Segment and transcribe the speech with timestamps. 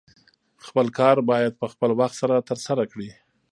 [0.65, 3.09] خپل کار باید په خپل وخت سره ترسره کړې